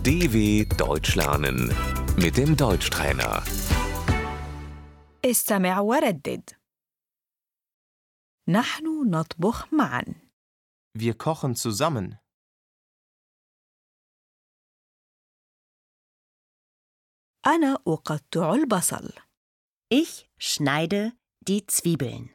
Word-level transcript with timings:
DW 0.00 0.64
Deutsch 0.76 1.14
lernen 1.16 1.58
mit 2.16 2.36
dem 2.36 2.56
Deutschtrainer. 2.56 3.42
استمع 5.24 5.78
وردد 5.80 6.50
نحن 8.48 9.10
نطبخ 9.10 9.72
معا 9.74 10.04
Wir 10.98 11.14
kochen 11.14 11.54
zusammen. 11.54 12.16
أنا 17.46 17.78
أقطع 17.88 18.54
البصل 18.54 19.12
Ich 19.92 20.28
schneide 20.38 21.12
die 21.48 21.64
Zwiebeln. 21.66 22.30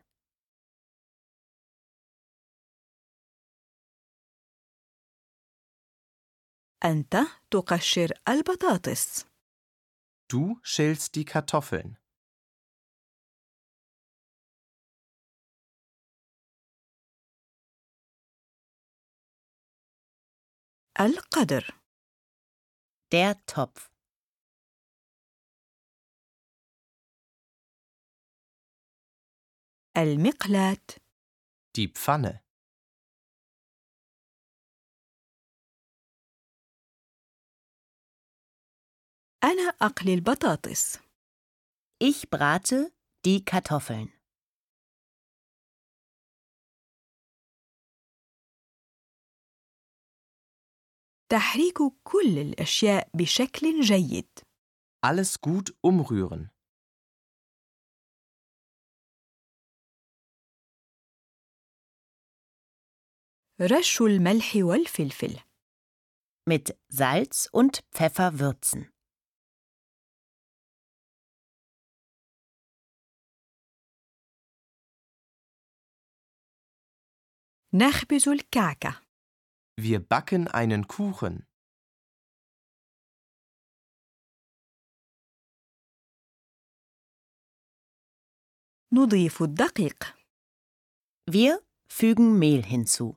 أنت 6.86 7.15
تقشر 7.51 8.10
البطاطس 8.29 9.25
Du 10.33 10.60
schälst 10.64 11.15
die 11.15 11.25
Kartoffeln. 11.25 11.97
القدر 21.00 21.64
Der 23.11 23.46
Topf. 23.46 23.89
المقلاة 29.97 30.78
Die 31.75 31.87
Pfanne. 31.87 32.41
أنا 39.45 39.61
أقلي 39.81 40.13
البطاطس 40.13 40.97
Ich 42.03 42.30
brate 42.31 42.91
die 43.27 43.45
Kartoffeln. 43.45 44.09
تحريك 51.30 51.77
كل 52.03 52.39
الأشياء 52.39 53.09
بشكل 53.13 53.81
جيد 53.81 54.39
Alles 55.05 55.41
gut 55.41 55.73
umrühren. 55.81 56.49
رش 63.61 64.02
الملح 64.02 64.55
والفلفل 64.55 65.39
Mit 66.49 66.75
Salz 66.89 67.47
und 67.52 67.83
Pfeffer 67.91 68.39
würzen. 68.39 68.91
نخبز 77.75 78.27
الكعكة 78.30 79.02
Wir 79.81 79.99
backen 79.99 80.47
einen 80.47 80.88
Kuchen. 80.88 81.45
نضيف 88.94 89.41
الدقيق 89.44 90.03
Wir 91.31 91.59
fügen 91.88 92.39
Mehl 92.39 92.63
hinzu. 92.63 93.16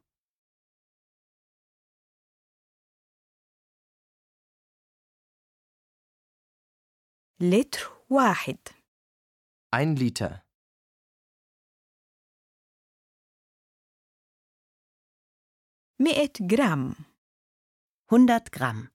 لتر 7.41 8.05
واحد 8.11 8.69
Ein 9.75 9.97
Liter. 9.97 10.45
مئة 16.01 16.33
جرام 16.41 16.95
100 18.13 18.45
Gramm. 18.57 18.89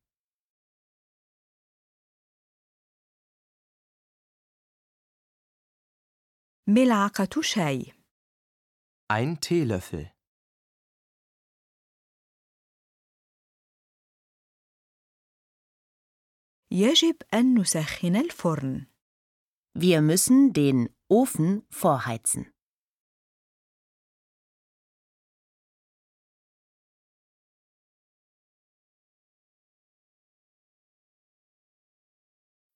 ملعقة 6.67 7.41
شاي 7.41 7.94
Ein 9.11 9.39
Teelöffel. 9.41 10.05
يجب 16.72 17.16
أن 17.33 17.59
نسخن 17.59 18.16
الفرن 18.16 18.85
Wir 19.77 20.01
müssen 20.01 20.51
den 20.51 20.89
Ofen 21.07 21.63
vorheizen. 21.69 22.51